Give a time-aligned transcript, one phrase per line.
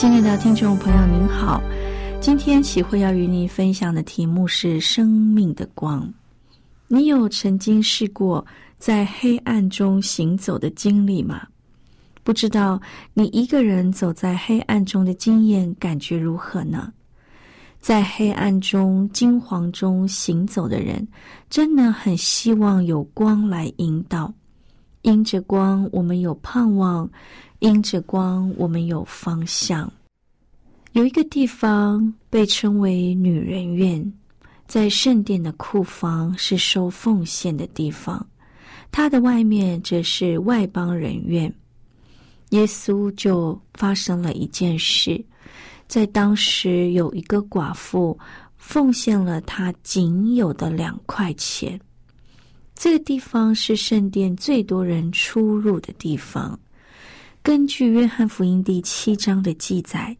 [0.00, 1.62] 亲爱的听众朋友，您好，
[2.22, 6.10] 今天启慧要与您分享的题目是生命的光。
[6.88, 8.42] 你有曾经试过
[8.78, 11.46] 在黑暗中行走的经历吗？
[12.22, 12.80] 不知道
[13.12, 16.90] 你一个人走在黑暗中的经验感觉如何呢？
[17.78, 21.06] 在黑暗中、惊惶中行走的人，
[21.50, 24.32] 真的很希望有光来引导。
[25.02, 27.08] 因着光，我们有盼望；
[27.58, 29.90] 因着光，我们有方向。
[30.92, 34.12] 有一个地方被称为女人院。
[34.66, 38.24] 在圣殿的库房是收奉献的地方，
[38.92, 41.52] 它的外面则是外邦人院。
[42.50, 45.20] 耶稣就发生了一件事，
[45.88, 48.16] 在当时有一个寡妇
[48.58, 51.80] 奉献了她仅有的两块钱。
[52.80, 56.58] 这个地方是圣殿最多人出入的地方。
[57.42, 60.16] 根据约翰福音第七章的记载。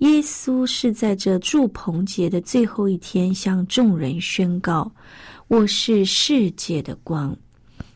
[0.00, 4.92] 耶稣是在这祝棚节的最后一天向众人宣告
[5.48, 7.34] ：“我是世界的光。”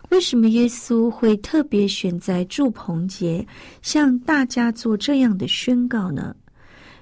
[0.08, 3.46] 为什么耶稣会特别选在祝棚节
[3.82, 6.34] 向大家做这样的宣告呢？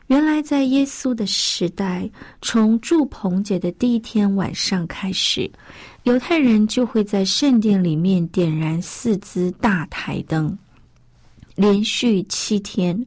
[0.09, 2.11] 原来，在耶稣的时代，
[2.43, 5.51] 从祝棚节的第一天晚上开始，
[6.05, 10.57] 犹太人就会在圣殿里面点燃四支大台灯，
[11.55, 13.03] 连续七天。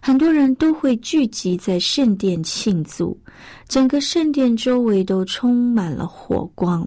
[0.00, 3.18] 很多人都会聚集在圣殿庆祝，
[3.66, 6.86] 整个圣殿周围都充满了火光，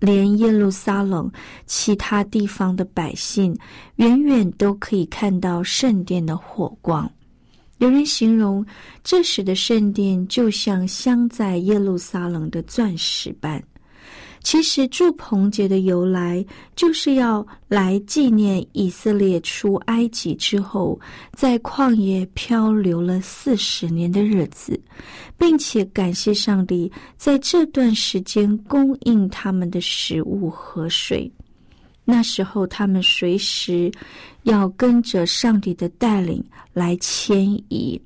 [0.00, 1.30] 连耶路撒冷
[1.66, 3.54] 其他地方的百姓
[3.96, 7.10] 远远都可以看到圣殿的火光。
[7.76, 8.64] 有人形容
[9.04, 13.62] 这时的圣殿就像镶在耶路撒冷的钻石般。
[14.42, 16.44] 其实，祝棚节的由来
[16.74, 20.98] 就是要来纪念以色列出埃及之后，
[21.32, 24.78] 在旷野漂流了四十年的日子，
[25.38, 31.30] 并且感谢上帝在这段时间供应他们的食物和水。
[32.04, 33.90] 那时候，他们随时
[34.42, 37.98] 要跟着上帝的带领来迁移。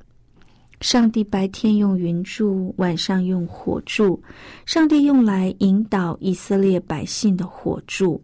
[0.81, 4.23] 上帝白天用云柱，晚上用火柱。
[4.67, 8.23] 上帝用来引导以色列百姓的火柱。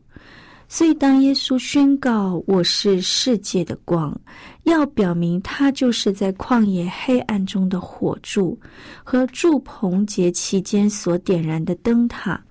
[0.68, 4.18] 所以，当耶稣宣告“我是世界的光”，
[4.64, 8.58] 要表明他就是在旷野黑暗中的火柱
[9.04, 12.42] 和祝棚节期间所点燃的灯塔，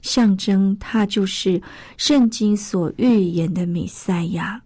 [0.00, 1.60] 象征他就是
[1.98, 4.58] 圣经所预言的弥赛亚。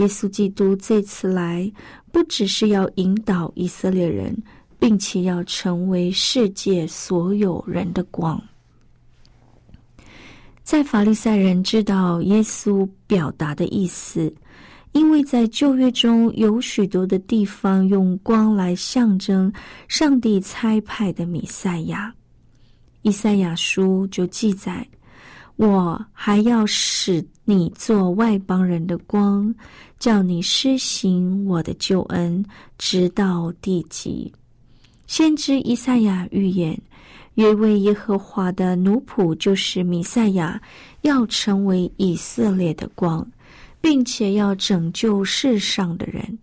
[0.00, 1.72] 耶稣基督这次来。
[2.12, 4.36] 不只是要引导以色列人，
[4.80, 8.42] 并且要成为世界所有人的光。
[10.64, 14.34] 在法利赛人知道耶稣表达的意思，
[14.90, 19.52] 因为在旧约中有许多的地方用光来象征
[19.86, 22.12] 上帝差派的弥赛亚。
[23.02, 24.84] 以赛亚书就记载
[25.54, 29.52] ：“我还要使你做外邦人的光。”
[30.00, 32.42] 叫你施行我的救恩，
[32.78, 34.32] 直到地极。
[35.06, 36.80] 先知以赛亚预言，
[37.34, 40.58] 约为耶和华的奴仆就是弥赛亚，
[41.02, 43.30] 要成为以色列的光，
[43.78, 46.38] 并且要拯救世上的人。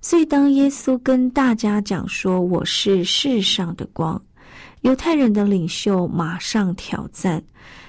[0.00, 4.20] 所以，当耶稣跟大家讲说我是世上的光，
[4.80, 7.40] 犹太人的领袖马上挑战：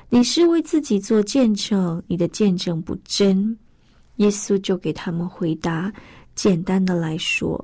[0.09, 3.57] 你是为自己做见证，你的见证不真。
[4.15, 5.91] 耶稣就给他们回答
[6.33, 7.63] ：“简单的来说，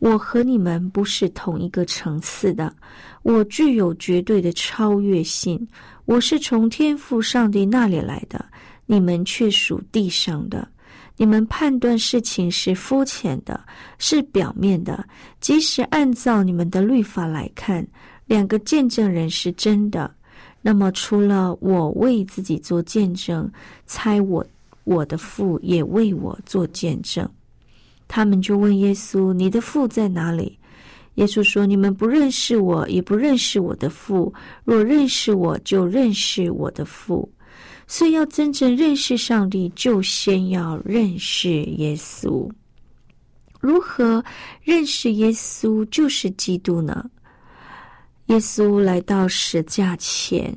[0.00, 2.74] 我和你们不是同一个层次的。
[3.22, 5.66] 我具有绝对的超越性。
[6.04, 8.44] 我是从天父上帝那里来的，
[8.86, 10.68] 你们却属地上的。
[11.16, 13.64] 你们判断事情是肤浅的，
[13.98, 15.06] 是表面的。
[15.40, 17.86] 即使按照你们的律法来看，
[18.26, 20.12] 两个见证人是真的。
[20.66, 23.52] 那么，除了我为自己做见证，
[23.84, 24.42] 猜我
[24.84, 27.28] 我的父也为我做见证。
[28.08, 30.58] 他们就问耶稣：“你的父在哪里？”
[31.16, 34.32] 耶稣说：“你们不认识我，也不认识我的父。
[34.64, 37.30] 若认识我，就认识我的父。
[37.86, 42.50] 所以要真正认识上帝，就先要认识耶稣。
[43.60, 44.24] 如何
[44.62, 45.84] 认识耶稣？
[45.90, 47.10] 就是基督呢？
[48.26, 50.54] 耶稣来到十架前，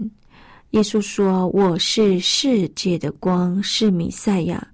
[0.72, 4.66] 耶稣说：‘我是世界的光，是弥赛亚。’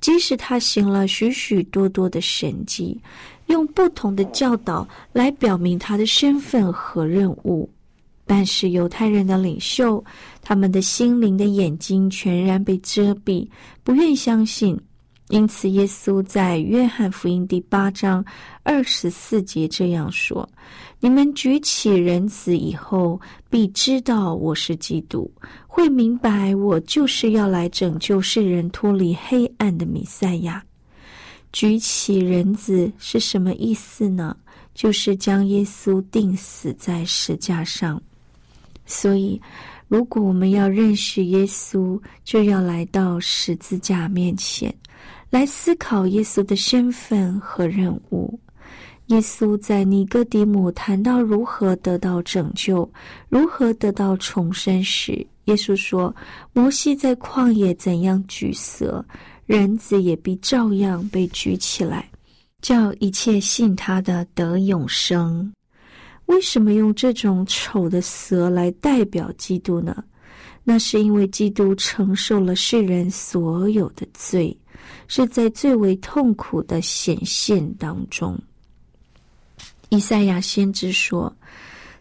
[0.00, 3.00] 即使他行了许许多多的神迹。”
[3.46, 7.70] 用不同的教导来表明他的身份和任务，
[8.26, 10.04] 但是犹太人的领袖，
[10.42, 13.48] 他们的心灵的眼睛全然被遮蔽，
[13.84, 14.76] 不愿相信。
[15.28, 18.24] 因此，耶稣在约翰福音第八章
[18.64, 20.48] 二十四节这样说
[20.98, 23.20] ：“你们举起人子以后，
[23.50, 25.30] 必知道我是基督，
[25.66, 30.64] 会明白我就是要来拯救世人脱离黑暗的弥赛亚。”
[31.52, 34.36] 举起人子是什么意思呢？
[34.74, 38.02] 就是将耶稣钉死在石架上。
[38.84, 39.40] 所以，
[39.88, 44.74] 如果我们要认识耶稣，就要来到十字架面前，
[45.30, 48.38] 来思考耶稣的身份和任务。
[49.06, 52.90] 耶稣在尼哥底母谈到如何得到拯救、
[53.28, 56.14] 如何得到重生时，耶稣说
[56.52, 59.04] ：“摩西在旷野怎样举蛇。”
[59.46, 62.10] 人子也必照样被举起来，
[62.60, 65.52] 叫一切信他的得永生。
[66.24, 70.02] 为什么用这种丑的蛇来代表基督呢？
[70.64, 74.58] 那是因为基督承受了世人所有的罪，
[75.06, 78.36] 是在最为痛苦的显现当中。
[79.88, 81.34] 以赛亚先知说：“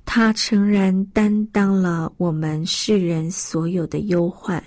[0.06, 4.64] 他诚然担当了我们世人所有的忧患。”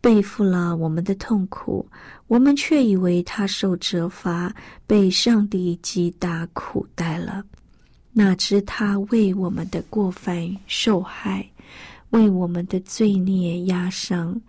[0.00, 1.84] 背负了我们的痛苦，
[2.28, 4.54] 我们却以为他受责罚，
[4.86, 7.44] 被上帝击打苦待了。
[8.12, 11.44] 哪知他为我们的过犯受害，
[12.10, 14.40] 为我们的罪孽压伤。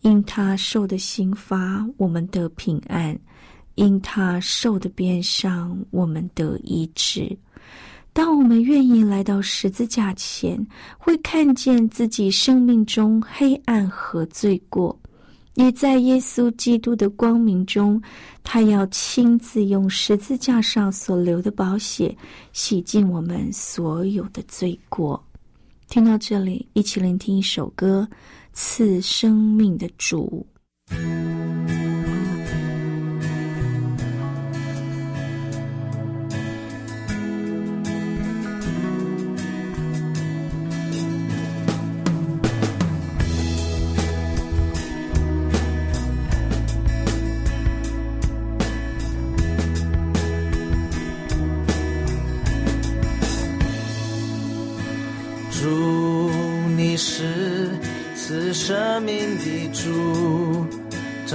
[0.00, 3.16] 因他受的刑罚，我们得平安；
[3.76, 7.34] 因他受的鞭伤，我们得医治。
[8.12, 14.98] 当我们愿意来到十字架前，会看见自己生命中黑暗和罪过，
[15.54, 18.00] 也在耶稣基督的光明中，
[18.42, 22.16] 他要亲自用十字架上所流的宝血
[22.54, 25.22] 洗净我们所有的罪过。
[25.88, 28.08] 听到这里，一起聆听一首歌，
[28.54, 30.46] 《赐生命的主》。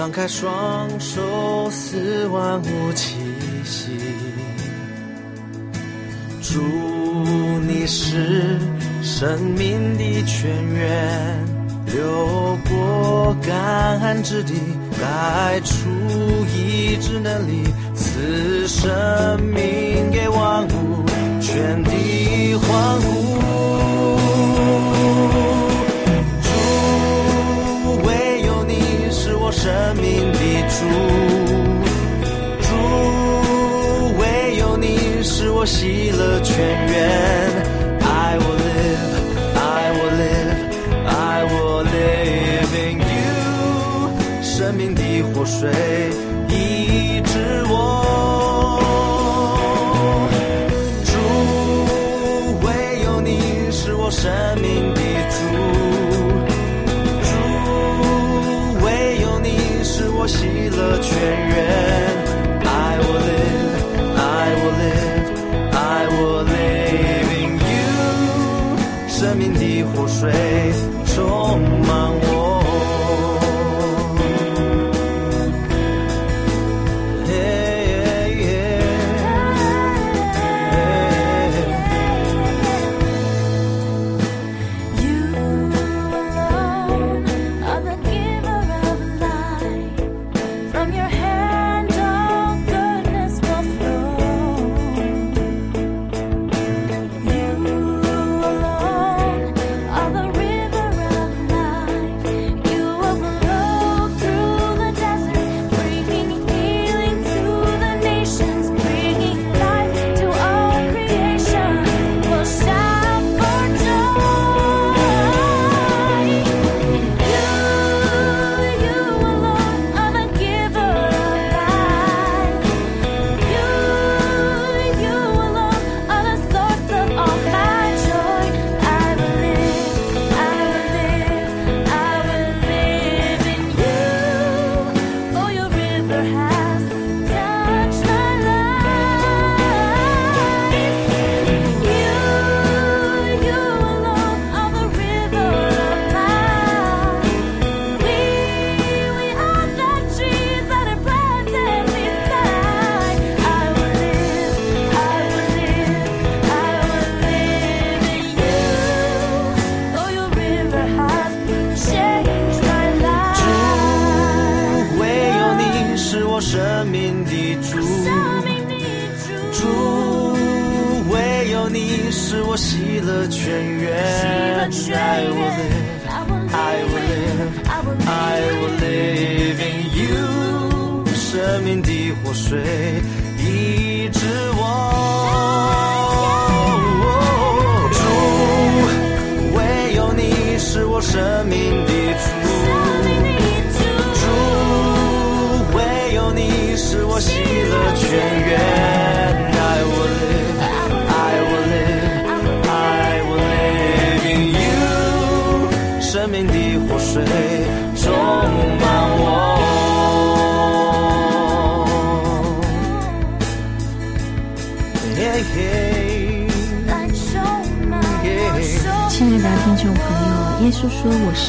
[0.01, 3.17] 张开双手，似万物气
[3.63, 3.91] 息。
[6.41, 6.59] 主，
[7.67, 8.57] 你是
[9.03, 11.45] 生命的泉源，
[11.85, 14.55] 流过干旱之地，
[14.99, 15.87] 带出
[16.47, 21.05] 医治能力，赐生命给万物，
[21.39, 23.10] 全地欢呼。
[45.61, 46.10] 水。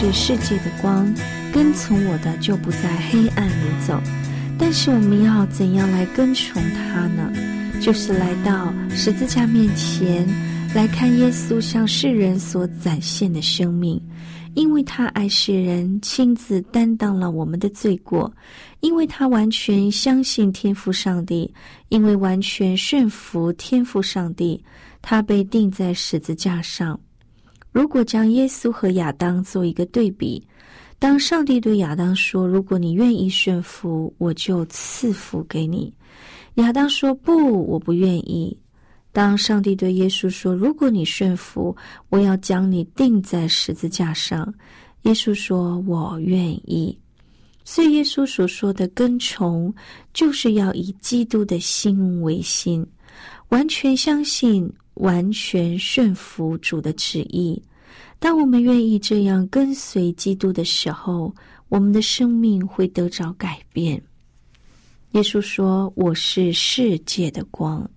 [0.03, 1.15] 是世界的光，
[1.53, 4.01] 跟从我的就不在黑暗里走。
[4.59, 7.33] 但是我们要怎样来跟从他呢？
[7.81, 10.27] 就是来到十字架面前，
[10.75, 14.01] 来看耶稣向世人所展现的生命，
[14.55, 18.29] 因为他爱世人，亲自担当了我们的罪过；
[18.81, 21.49] 因为他完全相信天父上帝，
[21.91, 24.61] 因为完全顺服天父上帝，
[25.01, 26.99] 他被钉在十字架上。”
[27.73, 30.47] 如果将耶稣和亚当做一个对比，
[30.99, 35.93] 当上帝对亚当说：“如果你愿意顺服，我就赐福给你。”
[36.57, 38.57] 亚当说：“不，我不愿意。”
[39.11, 41.75] 当上帝对耶稣说：“如果你顺服，
[42.09, 44.55] 我要将你钉在十字架上。”
[45.03, 46.97] 耶稣说：“我愿意。”
[47.65, 49.75] 所以耶稣所说的跟从，
[50.13, 52.87] 就是要以基督的心为心，
[53.49, 54.73] 完全相信。
[55.03, 57.61] 完全顺服主的旨意。
[58.21, 61.35] 当我们愿意这样跟随基督的时候，
[61.69, 64.01] 我们的生命会得着改变。
[65.11, 67.89] 耶稣说：“我是世界的光。”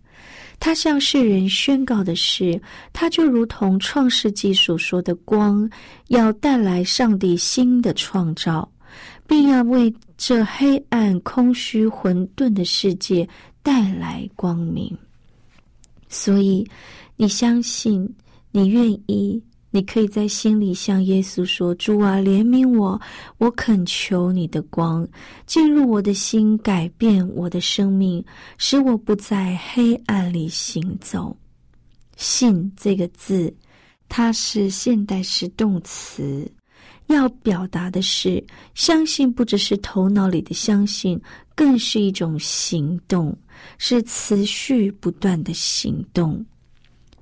[0.59, 2.59] 他向世人宣告的是，
[2.91, 5.69] 他就如同创世纪所说的光，
[6.07, 8.67] 要带来上帝新的创造，
[9.27, 13.29] 并要为这黑暗、空虚、混沌的世界
[13.61, 14.97] 带来光明。
[16.09, 16.65] 所以，
[17.15, 18.07] 你相信，
[18.51, 22.99] 你愿意，你可以在心里向耶稣说：“主啊，怜悯我，
[23.37, 25.05] 我恳求你的光
[25.45, 28.23] 进入我的心，改变我的生命，
[28.57, 31.35] 使我不在黑暗里行走。”
[32.15, 33.53] 信这个字，
[34.07, 36.49] 它是现代式动词，
[37.07, 38.41] 要表达的是
[38.73, 41.19] 相信，不只是头脑里的相信，
[41.55, 43.35] 更是一种行动。
[43.77, 46.45] 是持续不断的行动。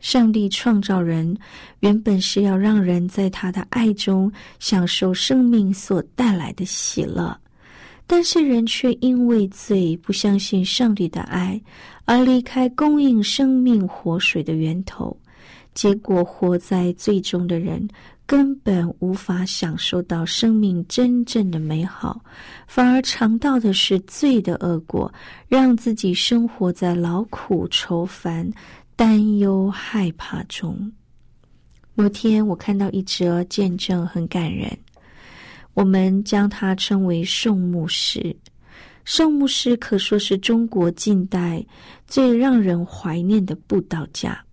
[0.02, 1.38] 上帝创造人，
[1.80, 7.40] 原本是要让人在他的爱中享受生命所带来的喜乐，
[8.06, 11.62] 但是人却因为罪不相信上帝的爱，
[12.04, 15.16] 而离开供应生命活水的源头，
[15.74, 17.88] 结果活在最终的人。
[18.34, 22.20] 根本无法享受到生命真正的美好，
[22.66, 25.13] 反而尝到的是罪的恶果，
[25.48, 28.52] 让自己生活在劳苦愁烦、
[28.96, 30.92] 担忧害怕中。
[31.94, 34.75] 某天，我看到一则见证，很感人。
[35.75, 38.36] 我们将它称为宋牧师。
[39.06, 41.63] 宋牧师可说是中国近代
[42.08, 44.44] 最让人怀念的布道家。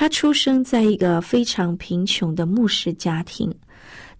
[0.00, 3.52] 他出生在一个非常贫穷的牧师家庭，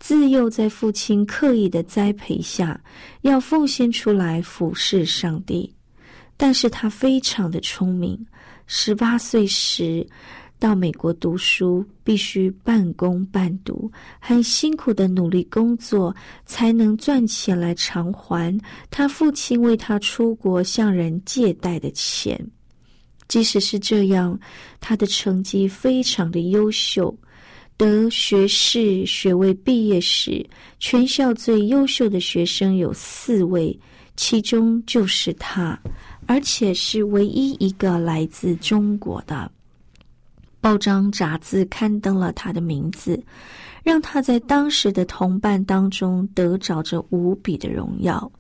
[0.01, 2.81] 自幼在父亲刻意的栽培下，
[3.21, 5.73] 要奉献出来服侍上帝。
[6.37, 8.19] 但是他非常的聪明，
[8.67, 10.05] 十八岁时。
[10.59, 16.13] 到美国读书，必须半工半读，很辛苦的努力工作，
[16.45, 18.53] 才能赚钱来偿还
[18.91, 22.45] 他父亲为他出国向人借贷的钱。
[23.29, 24.39] 即使是这样，
[24.81, 27.15] 他的成绩非常的优秀，
[27.77, 29.53] 得学士学位。
[29.53, 30.45] 毕业时，
[30.81, 33.79] 全校最优秀的学生有四位，
[34.17, 35.79] 其中就是他，
[36.27, 39.51] 而且是唯一一个来自中国的。
[40.61, 43.23] 报章杂志刊登了他的名字，
[43.85, 48.31] 让他在当时的同伴当中得着着无比的荣耀。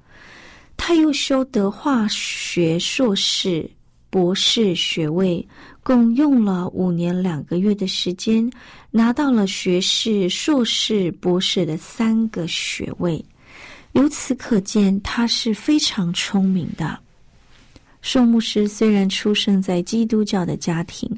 [0.77, 3.71] 他又修得化学硕士、
[4.11, 5.47] 博士学位，
[5.83, 8.51] 共用了五年两个月的时间，
[8.91, 13.25] 拿到了学士、硕士、博士的三个学位。
[13.93, 16.99] 由此可见，他是非常聪明的。
[18.03, 21.11] 宋牧师虽然出生在基督教的家庭。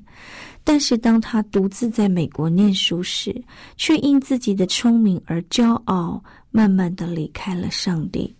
[0.62, 3.34] 但是，当他独自在美国念书时，
[3.78, 8.32] 却因自己的聪明而骄傲，慢慢的离开了上帝。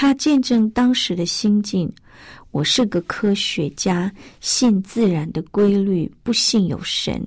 [0.00, 1.92] 他见证当时的心境：
[2.52, 7.20] 我是个科学家，信自然的规律，不信有神。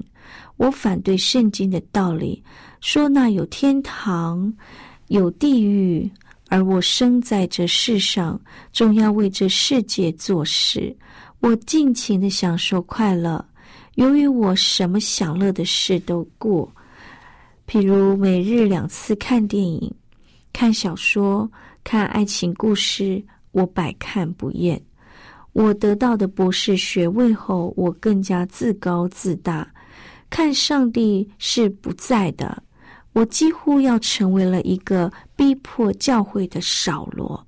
[0.55, 2.41] 我反对圣经的道理，
[2.79, 4.53] 说那有天堂，
[5.09, 6.09] 有地狱，
[6.47, 8.39] 而我生在这世上，
[8.71, 10.95] 总要为这世界做事。
[11.41, 13.45] 我尽情的享受快乐。
[13.95, 16.73] 由于我什么享乐的事都过，
[17.67, 19.93] 譬如每日两次看电影、
[20.53, 21.51] 看小说、
[21.83, 24.81] 看爱情故事，我百看不厌。
[25.53, 29.69] 我得到的博士学位后，我更加自高自大，
[30.29, 32.63] 看上帝是不在的。
[33.13, 37.45] 我几乎要成为了一个逼迫教会的扫罗。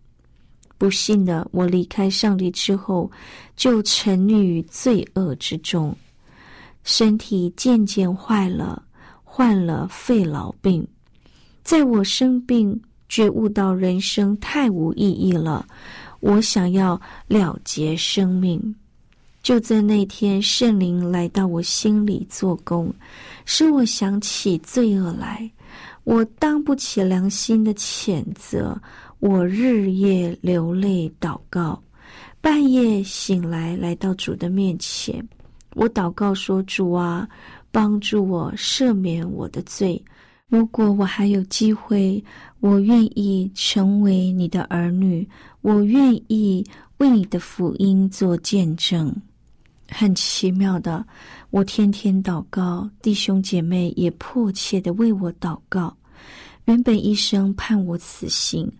[0.77, 3.09] 不幸的，我离开上帝之后，
[3.55, 5.95] 就沉溺于罪恶之中。
[6.83, 8.83] 身体渐渐坏了，
[9.23, 10.85] 患了肺痨病。
[11.63, 12.77] 在我生病、
[13.13, 15.63] 觉悟到人生太无意义了，
[16.19, 18.75] 我想要了结生命。
[19.43, 22.91] 就在那天，圣灵来到我心里做工，
[23.45, 25.47] 使我想起罪恶来。
[26.05, 28.75] 我当不起良心的谴责，
[29.19, 31.79] 我日夜流泪祷告，
[32.41, 35.23] 半夜醒来，来到主的面前。
[35.75, 37.29] 我祷告说：“主啊，
[37.71, 40.03] 帮助我赦免我的罪。
[40.53, 42.23] 如果我还有机会，
[42.59, 45.27] 我愿意成为你的儿女，
[45.61, 46.63] 我愿意
[46.97, 49.11] 为你的福音做见证。”
[49.89, 51.03] 很奇妙的，
[51.49, 55.97] 我天天祷告，弟兄姐妹也迫切的为我祷告。
[56.65, 58.71] 原本医生判我死刑。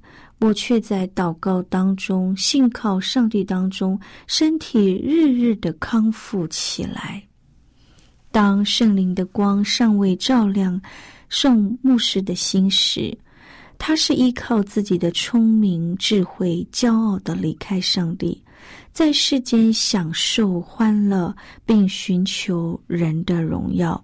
[0.42, 7.24] 我却在祷告当中，信靠上帝当中，身体日日的康复起来。
[8.30, 10.80] 当圣灵的光尚未照亮
[11.34, 13.12] 圣牧师的心时，
[13.80, 18.40] 他是依靠自己的聪明智慧，骄傲的离开上帝，
[18.92, 24.00] 在世间享受欢乐，并寻求人的荣耀。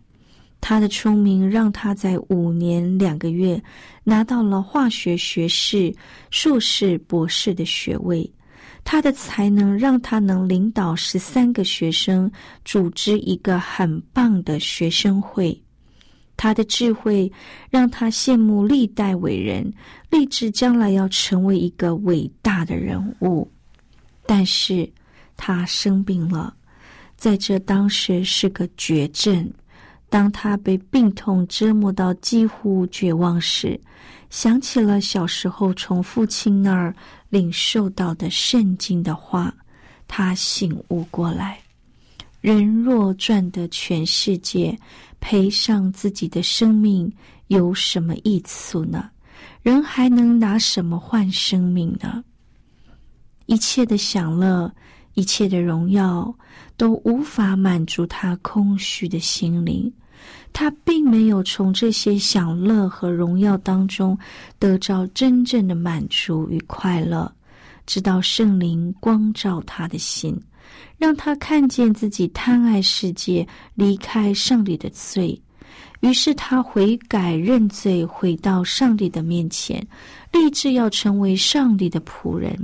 [0.59, 3.61] 他的聪明让他在五年两个月
[4.03, 5.93] 拿到了化学学士、
[6.31, 8.27] 硕士、博士的学位。
[8.83, 12.29] 他的才能让他能领导十三个学生，
[12.65, 15.55] 组织一个很棒的学生会。
[16.41, 17.29] 他的智慧
[17.69, 19.73] 让他羡慕历代伟人，
[20.09, 23.45] 立志将来要成为一个伟大的人物。
[24.25, 24.89] 但是，
[25.35, 26.55] 他生病了，
[27.17, 29.51] 在这当时是个绝症。
[30.09, 33.77] 当他被病痛折磨到几乎绝望时，
[34.29, 36.95] 想起了小时候从父亲那儿
[37.27, 39.53] 领受到的圣经的话，
[40.07, 41.59] 他醒悟过来：
[42.39, 44.79] 人若赚得全世界，
[45.19, 47.11] 赔上自己的生命，
[47.47, 49.09] 有什么益处呢？
[49.61, 52.23] 人还能拿什么换生命呢？
[53.45, 54.71] 一切的享乐，
[55.13, 56.33] 一切的荣耀。
[56.77, 59.91] 都无法满足他空虚的心灵，
[60.53, 64.17] 他并没有从这些享乐和荣耀当中
[64.57, 67.29] 得到真正的满足与快乐。
[67.85, 70.39] 直到圣灵光照他的心，
[70.97, 75.39] 让他看见自己贪爱世界、离开上帝的罪，
[76.01, 79.85] 于是他悔改认罪，回到上帝的面前，
[80.31, 82.57] 立志要成为上帝的仆人。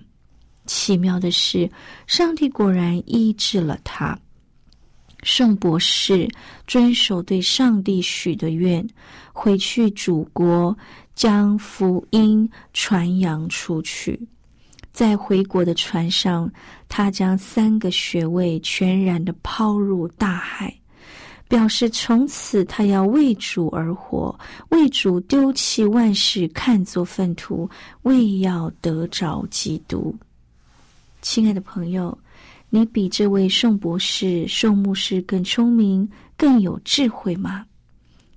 [0.66, 1.70] 奇妙的是，
[2.08, 4.18] 上帝果然医治了他。
[5.24, 6.28] 圣博士
[6.68, 8.88] 遵守对上帝许的愿，
[9.34, 10.78] 回去祖国
[11.16, 14.20] 将福音传扬出去。
[14.96, 16.50] 在回国的船上，
[16.88, 20.74] 他将三个学位全然的抛入大海，
[21.50, 24.34] 表示从此他要为主而活，
[24.70, 27.70] 为主丢弃万事，看作粪土，
[28.04, 30.16] 为要得着基督。
[31.22, 32.18] 亲爱的朋友。
[32.70, 37.66] 你比这位宋博士、宋牧师更聪明、更有智慧吗？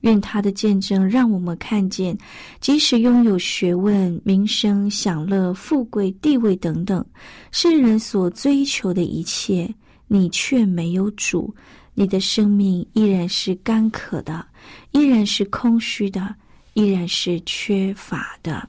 [0.00, 2.16] 愿他的见证让我们看见，
[2.60, 7.04] 即使拥有学问、名声、享乐、富贵、地位等等，
[7.50, 9.68] 世人所追求的一切，
[10.06, 11.54] 你却没有主，
[11.94, 14.46] 你的生命依然是干渴的，
[14.92, 16.34] 依然是空虚的，
[16.74, 18.68] 依然是缺乏的。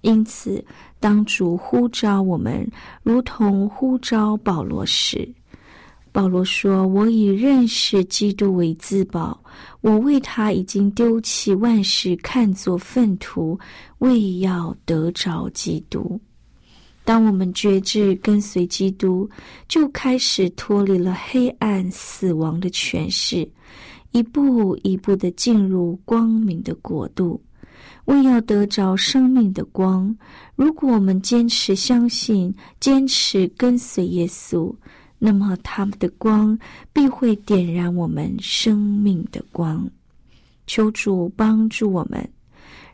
[0.00, 0.64] 因此。
[1.02, 2.70] 当主呼召我们，
[3.02, 5.26] 如同呼召保罗时，
[6.12, 9.40] 保罗说：“我以认识基督为自保，
[9.80, 13.58] 我为他已经丢弃万事，看作粪土，
[13.98, 16.20] 为要得着基督。”
[17.04, 19.28] 当我们觉志跟随基督，
[19.68, 23.48] 就开始脱离了黑暗、死亡的权势，
[24.12, 27.40] 一步一步的进入光明的国度。
[28.06, 30.14] 为要得着生命的光，
[30.56, 34.72] 如果我们坚持相信、坚持跟随耶稣，
[35.20, 36.58] 那么他们的光
[36.92, 39.88] 必会点燃我们生命的光。
[40.66, 42.28] 求主帮助我们，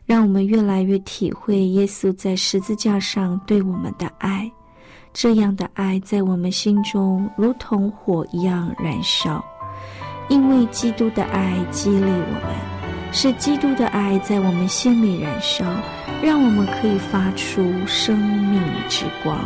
[0.05, 4.51] 让我们越来越体会耶稣在十字架上对我们的爱。
[5.13, 9.43] 这样的爱在我们心中如同火一样燃烧，
[10.29, 12.77] 因为基督的爱激励我们。
[13.13, 15.63] 是基督的爱在我们心里燃烧，
[16.21, 19.39] 让我们可以发出生命之光。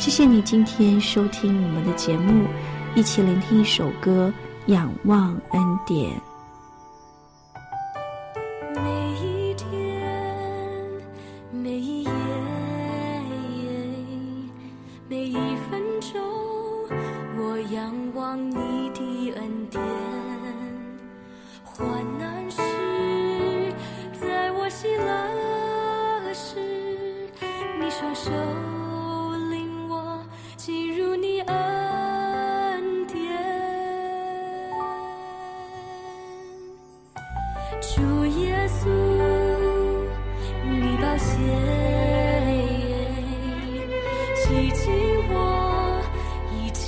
[0.00, 2.46] 谢谢你今天收听我们的节目，
[2.94, 4.32] 一起聆听一首歌
[4.72, 6.10] 《仰望恩典》。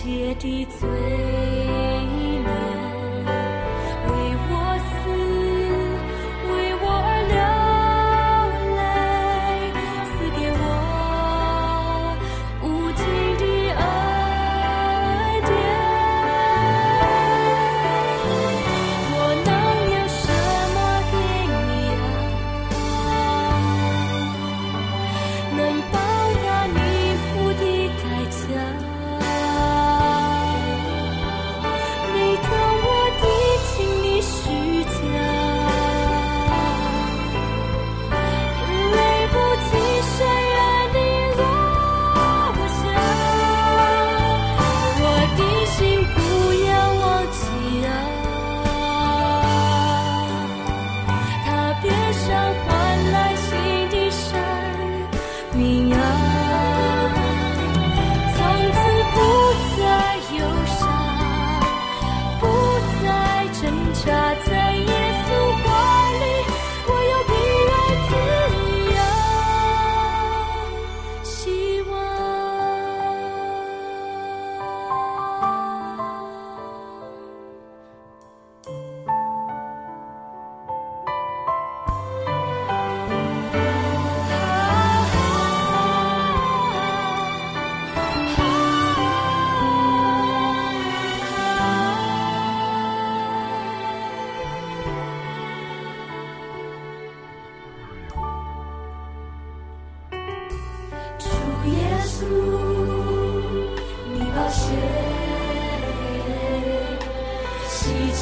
[0.02, 1.61] 姐的嘴。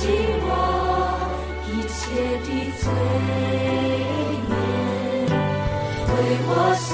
[0.01, 0.49] 洗我
[1.67, 2.01] 一切
[2.41, 2.49] 的
[2.81, 2.83] 罪
[4.49, 4.53] 孽，
[6.09, 6.11] 为
[6.49, 6.89] 我死，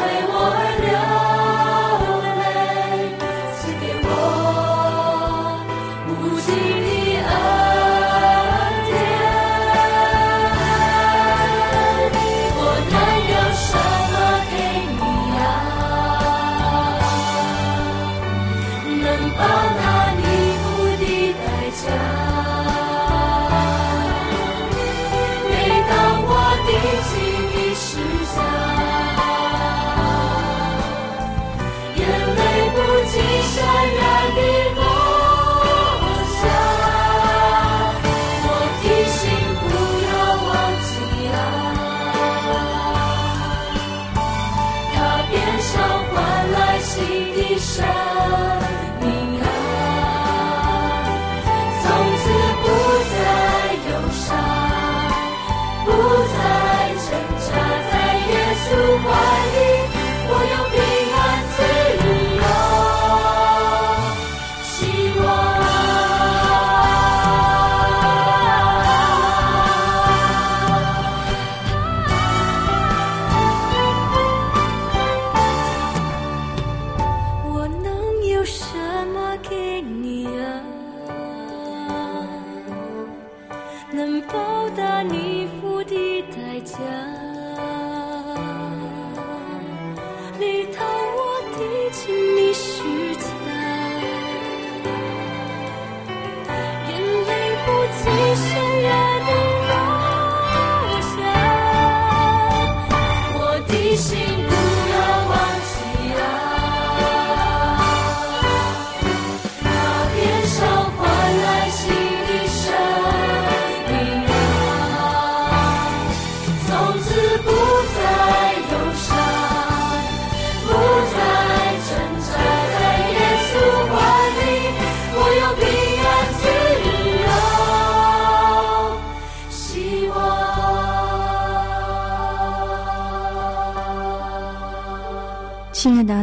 [0.00, 1.15] 为我而流。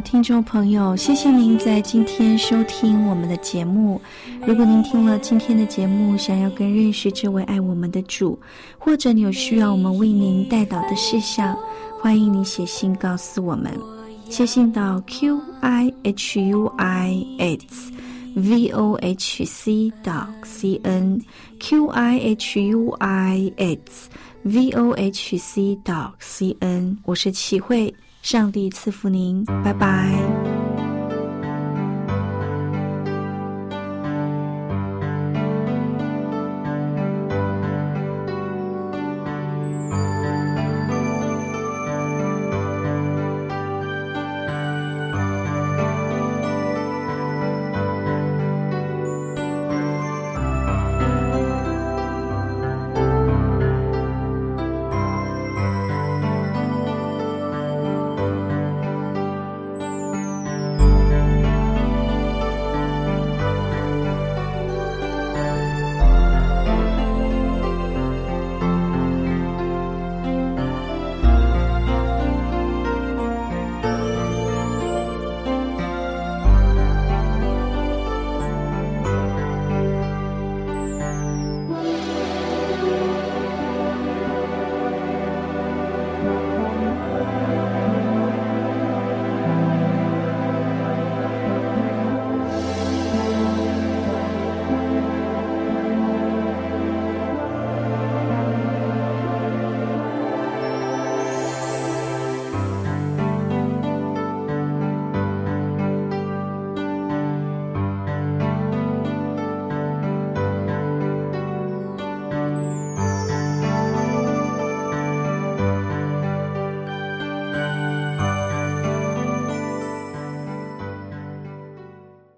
[0.01, 4.01] 听众朋友，谢谢您在今天收听我们的节目。
[4.45, 8.37] 如果您听了今天的节目，想要更认识这位爱我们的主，
[8.77, 11.57] 或者你有需要我们为您带导的事项，
[12.01, 13.71] 欢迎你写信告诉我们。
[14.29, 17.91] 写信到 q i h u i s
[18.35, 21.21] v o h c 到 c n
[21.59, 24.09] q i h u i s
[24.41, 30.52] v o h c 到 c n，我是齐慧，上帝赐福您，拜拜。